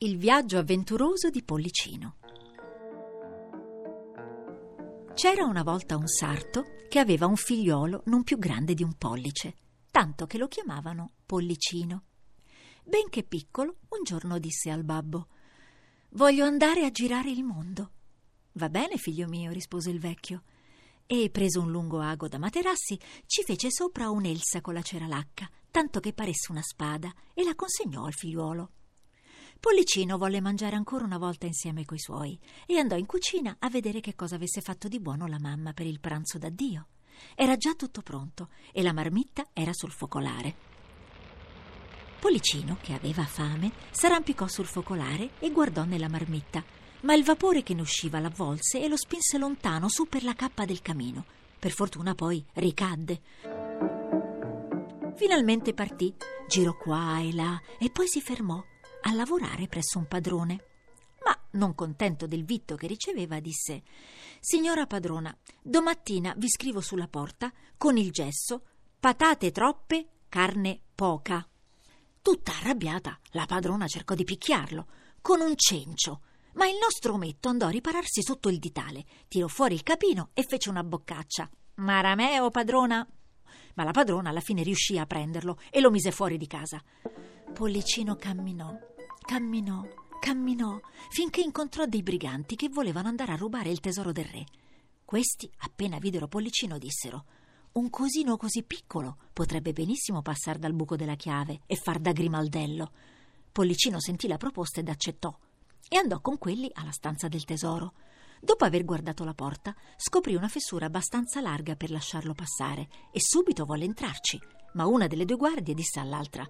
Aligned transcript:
Il 0.00 0.16
viaggio 0.16 0.58
avventuroso 0.58 1.28
di 1.28 1.42
Pollicino. 1.42 2.18
C'era 5.12 5.42
una 5.42 5.64
volta 5.64 5.96
un 5.96 6.06
sarto 6.06 6.66
che 6.88 7.00
aveva 7.00 7.26
un 7.26 7.34
figliolo 7.34 8.02
non 8.04 8.22
più 8.22 8.38
grande 8.38 8.74
di 8.74 8.84
un 8.84 8.94
pollice, 8.94 9.56
tanto 9.90 10.28
che 10.28 10.38
lo 10.38 10.46
chiamavano 10.46 11.14
Pollicino. 11.26 12.04
Benché 12.84 13.24
piccolo, 13.24 13.78
un 13.88 14.04
giorno 14.04 14.38
disse 14.38 14.70
al 14.70 14.84
babbo: 14.84 15.26
Voglio 16.10 16.44
andare 16.44 16.84
a 16.84 16.92
girare 16.92 17.32
il 17.32 17.42
mondo. 17.42 17.90
Va 18.52 18.68
bene, 18.68 18.98
figlio 18.98 19.26
mio, 19.26 19.50
rispose 19.50 19.90
il 19.90 19.98
vecchio. 19.98 20.44
E 21.06 21.28
preso 21.30 21.60
un 21.60 21.72
lungo 21.72 21.98
ago 21.98 22.28
da 22.28 22.38
materassi, 22.38 22.96
ci 23.26 23.42
fece 23.42 23.72
sopra 23.72 24.10
un'elsa 24.10 24.60
con 24.60 24.74
la 24.74 24.82
cera 24.82 25.08
lacca, 25.08 25.50
tanto 25.72 25.98
che 25.98 26.12
paresse 26.12 26.52
una 26.52 26.62
spada, 26.62 27.12
e 27.34 27.42
la 27.42 27.56
consegnò 27.56 28.04
al 28.04 28.14
figliuolo. 28.14 28.70
Pollicino 29.60 30.18
volle 30.18 30.40
mangiare 30.40 30.76
ancora 30.76 31.04
una 31.04 31.18
volta 31.18 31.46
insieme 31.46 31.84
coi 31.84 31.98
suoi 31.98 32.38
e 32.64 32.78
andò 32.78 32.96
in 32.96 33.06
cucina 33.06 33.56
a 33.58 33.68
vedere 33.68 33.98
che 33.98 34.14
cosa 34.14 34.36
avesse 34.36 34.60
fatto 34.60 34.86
di 34.86 35.00
buono 35.00 35.26
la 35.26 35.40
mamma 35.40 35.72
per 35.72 35.84
il 35.84 35.98
pranzo 35.98 36.38
d'addio. 36.38 36.86
Era 37.34 37.56
già 37.56 37.74
tutto 37.74 38.00
pronto 38.02 38.50
e 38.72 38.82
la 38.82 38.92
marmitta 38.92 39.48
era 39.52 39.72
sul 39.72 39.90
focolare. 39.90 40.54
Pollicino, 42.20 42.78
che 42.80 42.92
aveva 42.92 43.24
fame, 43.24 43.72
s'arrampicò 43.90 44.46
sul 44.46 44.66
focolare 44.66 45.30
e 45.40 45.50
guardò 45.50 45.84
nella 45.84 46.08
marmitta, 46.08 46.62
ma 47.00 47.14
il 47.14 47.24
vapore 47.24 47.64
che 47.64 47.74
ne 47.74 47.80
usciva 47.80 48.20
l'avvolse 48.20 48.80
e 48.80 48.88
lo 48.88 48.96
spinse 48.96 49.38
lontano 49.38 49.88
su 49.88 50.06
per 50.06 50.22
la 50.22 50.34
cappa 50.34 50.64
del 50.64 50.82
camino. 50.82 51.24
Per 51.58 51.72
fortuna 51.72 52.14
poi 52.14 52.44
ricadde. 52.54 53.20
Finalmente 55.16 55.74
partì, 55.74 56.14
girò 56.46 56.76
qua 56.76 57.18
e 57.18 57.34
là 57.34 57.60
e 57.80 57.90
poi 57.90 58.06
si 58.06 58.20
fermò 58.20 58.62
a 59.02 59.12
lavorare 59.12 59.66
presso 59.68 59.98
un 59.98 60.06
padrone. 60.06 60.64
Ma, 61.24 61.36
non 61.52 61.74
contento 61.74 62.26
del 62.26 62.44
vitto 62.44 62.76
che 62.76 62.86
riceveva, 62.86 63.40
disse 63.40 63.82
Signora 64.40 64.86
padrona, 64.86 65.36
domattina 65.62 66.34
vi 66.36 66.48
scrivo 66.48 66.80
sulla 66.80 67.08
porta 67.08 67.52
con 67.76 67.96
il 67.96 68.10
gesso 68.10 68.62
patate 69.00 69.50
troppe, 69.50 70.08
carne 70.28 70.80
poca. 70.94 71.46
Tutta 72.20 72.52
arrabbiata, 72.52 73.18
la 73.30 73.46
padrona 73.46 73.86
cercò 73.86 74.14
di 74.14 74.24
picchiarlo 74.24 74.86
con 75.20 75.40
un 75.40 75.54
cencio, 75.56 76.22
ma 76.54 76.66
il 76.66 76.76
nostro 76.80 77.14
ometto 77.14 77.48
andò 77.48 77.66
a 77.66 77.70
ripararsi 77.70 78.22
sotto 78.22 78.48
il 78.48 78.58
ditale, 78.58 79.04
tirò 79.28 79.46
fuori 79.46 79.74
il 79.74 79.82
capino 79.82 80.30
e 80.34 80.42
fece 80.42 80.68
una 80.68 80.82
boccaccia. 80.82 81.48
Marameo, 81.76 82.50
padrona! 82.50 83.06
Ma 83.74 83.84
la 83.84 83.92
padrona 83.92 84.30
alla 84.30 84.40
fine 84.40 84.62
riuscì 84.62 84.98
a 84.98 85.06
prenderlo 85.06 85.58
e 85.70 85.80
lo 85.80 85.90
mise 85.90 86.10
fuori 86.10 86.36
di 86.36 86.48
casa. 86.48 86.82
Pollicino 87.52 88.16
camminò, 88.16 88.76
camminò, 89.28 89.86
camminò, 90.18 90.80
finché 91.10 91.42
incontrò 91.42 91.84
dei 91.84 92.02
briganti 92.02 92.56
che 92.56 92.70
volevano 92.70 93.08
andare 93.08 93.32
a 93.32 93.36
rubare 93.36 93.68
il 93.68 93.78
tesoro 93.78 94.10
del 94.10 94.24
re. 94.24 94.46
Questi, 95.04 95.52
appena 95.58 95.98
videro 95.98 96.28
Pollicino, 96.28 96.78
dissero 96.78 97.26
un 97.72 97.90
cosino 97.90 98.38
così 98.38 98.62
piccolo 98.62 99.18
potrebbe 99.34 99.74
benissimo 99.74 100.22
passare 100.22 100.58
dal 100.58 100.72
buco 100.72 100.96
della 100.96 101.14
chiave 101.14 101.60
e 101.66 101.76
far 101.76 101.98
da 101.98 102.12
grimaldello. 102.12 102.90
Pollicino 103.52 104.00
sentì 104.00 104.28
la 104.28 104.38
proposta 104.38 104.80
ed 104.80 104.88
accettò 104.88 105.38
e 105.86 105.96
andò 105.98 106.22
con 106.22 106.38
quelli 106.38 106.70
alla 106.72 106.90
stanza 106.90 107.28
del 107.28 107.44
tesoro. 107.44 107.92
Dopo 108.40 108.64
aver 108.64 108.86
guardato 108.86 109.24
la 109.24 109.34
porta, 109.34 109.76
scoprì 109.98 110.36
una 110.36 110.48
fessura 110.48 110.86
abbastanza 110.86 111.42
larga 111.42 111.76
per 111.76 111.90
lasciarlo 111.90 112.32
passare 112.32 112.88
e 113.12 113.20
subito 113.20 113.66
volle 113.66 113.84
entrarci. 113.84 114.40
Ma 114.72 114.86
una 114.86 115.06
delle 115.06 115.26
due 115.26 115.36
guardie 115.36 115.74
disse 115.74 116.00
all'altra: 116.00 116.48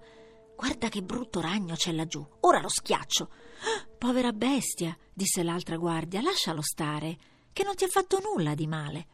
Guarda 0.59 0.89
che 0.89 1.01
brutto 1.01 1.39
ragno 1.39 1.75
c'è 1.75 1.93
laggiù, 1.93 2.21
ora 2.41 2.59
lo 2.59 2.67
schiaccio. 2.67 3.29
Ah, 3.63 3.87
povera 3.97 4.33
bestia, 4.33 4.95
disse 5.13 5.41
l'altra 5.41 5.77
guardia, 5.77 6.21
lascialo 6.21 6.61
stare, 6.61 7.17
che 7.53 7.63
non 7.63 7.75
ti 7.75 7.85
ha 7.85 7.87
fatto 7.87 8.19
nulla 8.19 8.55
di 8.55 8.67
male. 8.67 9.07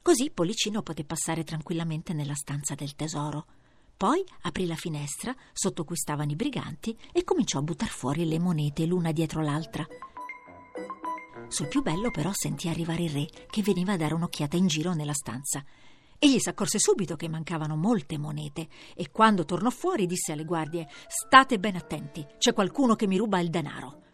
Così 0.00 0.30
Pollicino 0.30 0.80
poté 0.80 1.04
passare 1.04 1.44
tranquillamente 1.44 2.14
nella 2.14 2.34
stanza 2.34 2.74
del 2.74 2.94
tesoro. 2.94 3.44
Poi 3.94 4.24
aprì 4.44 4.64
la 4.64 4.74
finestra 4.74 5.36
sotto 5.52 5.84
cui 5.84 5.96
stavano 5.96 6.30
i 6.30 6.36
briganti 6.36 6.96
e 7.12 7.24
cominciò 7.24 7.58
a 7.58 7.62
buttar 7.62 7.88
fuori 7.88 8.26
le 8.26 8.38
monete 8.38 8.86
l'una 8.86 9.12
dietro 9.12 9.42
l'altra. 9.42 9.86
Sul 11.48 11.68
più 11.68 11.82
bello 11.82 12.10
però 12.10 12.30
sentì 12.32 12.70
arrivare 12.70 13.02
il 13.02 13.10
re 13.10 13.28
che 13.50 13.60
veniva 13.60 13.92
a 13.92 13.96
dare 13.98 14.14
un'occhiata 14.14 14.56
in 14.56 14.66
giro 14.66 14.94
nella 14.94 15.12
stanza 15.12 15.62
Egli 16.18 16.38
s'accorse 16.38 16.78
subito 16.78 17.16
che 17.16 17.28
mancavano 17.28 17.76
molte 17.76 18.18
monete 18.18 18.68
e 18.94 19.10
quando 19.10 19.44
tornò 19.44 19.70
fuori 19.70 20.06
disse 20.06 20.32
alle 20.32 20.44
guardie 20.44 20.88
State 21.06 21.58
ben 21.58 21.76
attenti, 21.76 22.26
c'è 22.38 22.52
qualcuno 22.52 22.94
che 22.94 23.06
mi 23.06 23.16
ruba 23.16 23.38
il 23.40 23.50
denaro. 23.50 24.04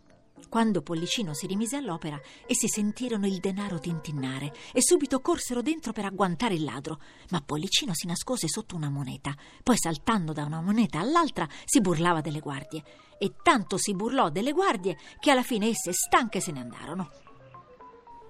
Quando 0.49 0.83
Pollicino 0.83 1.33
si 1.33 1.47
rimise 1.47 1.77
all'opera, 1.77 2.21
essi 2.47 2.69
sentirono 2.69 3.27
il 3.27 3.39
denaro 3.39 3.79
tintinnare 3.79 4.53
e 4.75 4.83
subito 4.83 5.21
corsero 5.21 5.63
dentro 5.63 5.93
per 5.93 6.05
agguantare 6.05 6.55
il 6.55 6.65
ladro. 6.65 7.01
Ma 7.31 7.41
Pollicino 7.41 7.95
si 7.95 8.07
nascose 8.07 8.49
sotto 8.49 8.77
una 8.77 8.91
moneta, 8.91 9.35
poi 9.63 9.79
saltando 9.79 10.35
da 10.35 10.45
una 10.45 10.61
moneta 10.61 10.99
all'altra 10.99 11.49
si 11.65 11.81
burlava 11.81 12.21
delle 12.21 12.41
guardie. 12.41 12.85
E 13.19 13.33
tanto 13.43 13.79
si 13.79 13.95
burlò 13.95 14.29
delle 14.29 14.53
guardie 14.53 14.99
che 15.21 15.31
alla 15.31 15.43
fine 15.43 15.69
esse 15.69 15.93
stanche 15.93 16.41
se 16.41 16.53
ne 16.53 16.61
andarono. 16.61 17.11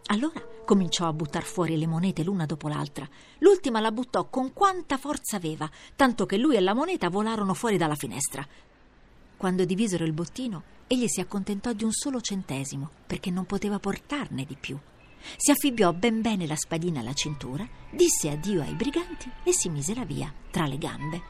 Allora 0.07 0.43
cominciò 0.65 1.07
a 1.07 1.13
buttar 1.13 1.43
fuori 1.43 1.79
le 1.79 1.87
monete 1.87 2.23
l'una 2.23 2.45
dopo 2.45 2.69
l'altra. 2.69 3.09
L'ultima 3.39 3.81
la 3.81 3.93
buttò 3.93 4.27
con 4.29 4.53
quanta 4.53 4.99
forza 4.99 5.37
aveva, 5.37 5.71
tanto 5.97 6.27
che 6.27 6.37
lui 6.37 6.57
e 6.57 6.61
la 6.61 6.75
moneta 6.75 7.09
volarono 7.09 7.55
fuori 7.55 7.77
dalla 7.77 7.95
finestra. 7.95 8.47
Quando 9.37 9.65
divisero 9.65 10.05
il 10.05 10.13
bottino, 10.13 10.63
egli 10.87 11.07
si 11.09 11.21
accontentò 11.21 11.73
di 11.73 11.85
un 11.85 11.93
solo 11.93 12.21
centesimo, 12.21 12.91
perché 13.07 13.31
non 13.31 13.45
poteva 13.45 13.79
portarne 13.79 14.45
di 14.45 14.57
più. 14.59 14.79
Si 15.37 15.51
affibbiò 15.51 15.93
ben 15.93 16.21
bene 16.21 16.47
la 16.47 16.57
spadina 16.57 17.01
alla 17.01 17.15
cintura, 17.15 17.67
disse 17.91 18.29
addio 18.29 18.61
ai 18.61 18.75
briganti 18.75 19.31
e 19.45 19.53
si 19.53 19.69
mise 19.69 19.95
la 19.95 20.05
via 20.05 20.33
tra 20.51 20.67
le 20.67 20.79
gambe. 20.79 21.23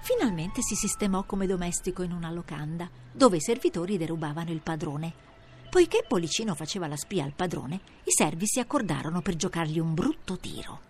Finalmente 0.00 0.62
si 0.62 0.74
sistemò 0.74 1.24
come 1.24 1.46
domestico 1.46 2.02
in 2.02 2.12
una 2.12 2.30
locanda, 2.30 2.88
dove 3.12 3.38
i 3.38 3.40
servitori 3.40 3.96
derubavano 3.96 4.50
il 4.50 4.60
padrone 4.60 5.24
Poiché 5.76 6.06
Pollicino 6.08 6.54
faceva 6.54 6.86
la 6.86 6.96
spia 6.96 7.22
al 7.22 7.34
padrone, 7.34 7.80
i 8.04 8.10
servi 8.10 8.46
si 8.46 8.60
accordarono 8.60 9.20
per 9.20 9.36
giocargli 9.36 9.78
un 9.78 9.92
brutto 9.92 10.38
tiro. 10.38 10.80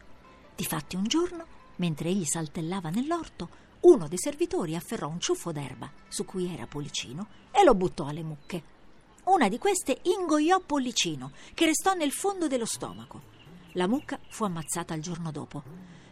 Difatti 0.55 0.95
un 0.95 1.03
giorno, 1.09 1.45
mentre 1.79 2.09
egli 2.09 2.25
saltellava 2.25 2.91
nell'orto, 2.91 3.49
uno 3.81 4.07
dei 4.07 4.17
servitori 4.17 4.77
afferrò 4.77 5.09
un 5.09 5.19
ciuffo 5.19 5.51
d'erba 5.51 5.91
su 6.07 6.25
cui 6.25 6.55
era 6.55 6.69
Pollicino 6.69 7.27
e 7.51 7.65
lo 7.65 7.75
buttò 7.75 8.07
alle 8.07 8.23
mucche. 8.23 8.63
Una 9.25 9.49
di 9.49 9.59
queste 9.59 9.99
ingoiò 10.03 10.61
Pollicino, 10.61 11.33
che 11.53 11.65
restò 11.65 11.95
nel 11.95 12.13
fondo 12.13 12.47
dello 12.47 12.65
stomaco. 12.65 13.23
La 13.73 13.89
mucca 13.89 14.21
fu 14.29 14.45
ammazzata 14.45 14.95
il 14.95 15.03
giorno 15.03 15.33
dopo. 15.33 15.65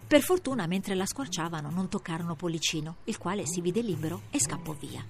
Per 0.05 0.21
fortuna, 0.21 0.67
mentre 0.67 0.97
la 0.97 1.07
squarciavano, 1.07 1.71
non 1.71 1.89
toccarono 1.89 2.35
Pollicino, 2.35 2.97
il 3.05 3.19
quale 3.19 3.47
si 3.47 3.61
vide 3.61 3.83
libero 3.83 4.23
e 4.31 4.41
scappò 4.41 4.73
via. 4.73 5.07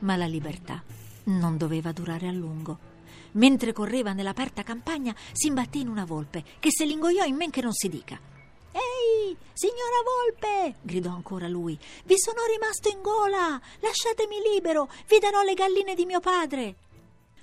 Ma 0.00 0.16
la 0.16 0.26
libertà 0.26 0.82
non 1.26 1.56
doveva 1.56 1.92
durare 1.92 2.28
a 2.28 2.32
lungo. 2.32 2.94
Mentre 3.32 3.72
correva 3.72 4.12
nell'aperta 4.12 4.62
campagna, 4.62 5.14
si 5.32 5.48
imbatté 5.48 5.78
in 5.78 5.88
una 5.88 6.04
volpe 6.04 6.42
che 6.58 6.70
se 6.70 6.84
l'ingoiò 6.84 7.24
in 7.24 7.36
men 7.36 7.50
che 7.50 7.60
non 7.60 7.72
si 7.72 7.88
dica. 7.88 8.18
Ehi, 8.72 9.36
signora 9.52 10.02
volpe! 10.04 10.78
gridò 10.82 11.10
ancora 11.10 11.48
lui. 11.48 11.78
Vi 12.04 12.14
sono 12.18 12.38
rimasto 12.50 12.88
in 12.88 13.00
gola! 13.02 13.60
Lasciatemi 13.80 14.36
libero! 14.52 14.88
Vi 15.06 15.18
darò 15.18 15.42
le 15.42 15.54
galline 15.54 15.94
di 15.94 16.04
mio 16.04 16.20
padre! 16.20 16.76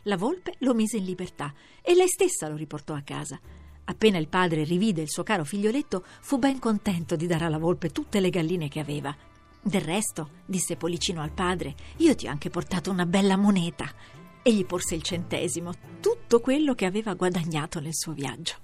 La 0.04 0.18
volpe 0.18 0.56
lo 0.60 0.74
mise 0.74 0.98
in 0.98 1.06
libertà 1.06 1.54
e 1.82 1.96
lei 1.96 2.08
stessa 2.08 2.48
lo 2.50 2.56
riportò 2.56 2.94
a 2.94 3.02
casa. 3.02 3.40
Appena 3.86 4.18
il 4.18 4.28
padre 4.28 4.64
rivide 4.64 5.02
il 5.02 5.10
suo 5.10 5.24
caro 5.24 5.44
figlioletto, 5.44 6.04
fu 6.22 6.38
ben 6.38 6.60
contento 6.60 7.16
di 7.16 7.28
dare 7.28 7.46
alla 7.46 7.58
volpe 7.58 7.90
tutte 7.90 8.20
le 8.20 8.30
galline 8.30 8.68
che 8.68 8.80
aveva. 8.80 9.16
Del 9.66 9.82
resto, 9.82 10.30
disse 10.46 10.76
Policino 10.76 11.22
al 11.22 11.32
padre, 11.32 11.74
io 11.98 12.16
ti 12.16 12.28
ho 12.28 12.30
anche 12.30 12.50
portato 12.50 12.92
una 12.92 13.06
bella 13.06 13.38
moneta. 13.38 13.90
E 14.42 14.54
gli 14.54 14.66
porse 14.66 14.96
il 14.96 15.02
centesimo, 15.02 15.72
tutto 16.02 16.42
quello 16.42 16.76
che 16.76 16.86
aveva 16.86 17.14
guadagnato 17.14 17.80
nel 17.80 17.96
suo 17.96 18.12
viaggio. 18.12 18.56